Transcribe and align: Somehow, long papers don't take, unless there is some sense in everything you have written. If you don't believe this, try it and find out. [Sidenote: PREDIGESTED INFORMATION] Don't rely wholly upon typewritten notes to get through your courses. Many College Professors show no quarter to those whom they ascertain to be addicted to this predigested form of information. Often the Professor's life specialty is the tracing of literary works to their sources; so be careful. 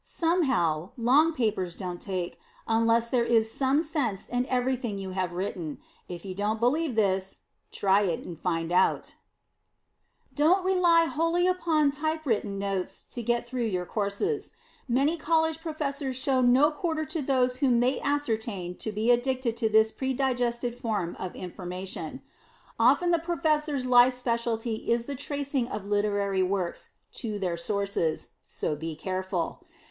Somehow, 0.03 0.93
long 0.97 1.31
papers 1.31 1.75
don't 1.75 2.01
take, 2.01 2.39
unless 2.67 3.07
there 3.09 3.23
is 3.23 3.51
some 3.51 3.83
sense 3.83 4.27
in 4.27 4.47
everything 4.47 4.97
you 4.97 5.11
have 5.11 5.31
written. 5.31 5.77
If 6.09 6.25
you 6.25 6.33
don't 6.33 6.59
believe 6.59 6.95
this, 6.95 7.37
try 7.71 8.01
it 8.01 8.25
and 8.25 8.35
find 8.35 8.71
out. 8.71 9.13
[Sidenote: 10.33 10.33
PREDIGESTED 10.33 10.41
INFORMATION] 10.41 10.65
Don't 10.65 10.65
rely 10.65 11.05
wholly 11.05 11.45
upon 11.47 11.91
typewritten 11.91 12.57
notes 12.57 13.03
to 13.11 13.21
get 13.21 13.45
through 13.47 13.65
your 13.67 13.85
courses. 13.85 14.53
Many 14.87 15.17
College 15.17 15.61
Professors 15.61 16.15
show 16.15 16.41
no 16.41 16.71
quarter 16.71 17.05
to 17.05 17.21
those 17.21 17.57
whom 17.57 17.79
they 17.79 18.01
ascertain 18.01 18.75
to 18.77 18.91
be 18.91 19.11
addicted 19.11 19.55
to 19.57 19.69
this 19.69 19.91
predigested 19.91 20.73
form 20.73 21.15
of 21.19 21.35
information. 21.35 22.23
Often 22.79 23.11
the 23.11 23.19
Professor's 23.19 23.85
life 23.85 24.15
specialty 24.15 24.91
is 24.91 25.05
the 25.05 25.13
tracing 25.13 25.67
of 25.67 25.85
literary 25.85 26.41
works 26.41 26.89
to 27.21 27.37
their 27.37 27.55
sources; 27.55 28.29
so 28.41 28.75
be 28.75 28.95
careful. 28.95 29.63